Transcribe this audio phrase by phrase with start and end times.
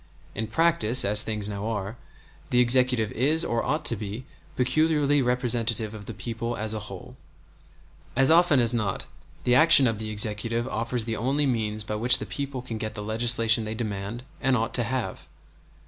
[0.33, 1.95] In practice, as things now are,
[2.49, 7.15] the Executive is or ought to be peculiarly representative of the people as a whole.
[8.15, 9.05] As often as not
[9.43, 12.95] the action of the Executive offers the only means by which the people can get
[12.95, 15.27] the legislation they demand and ought to have.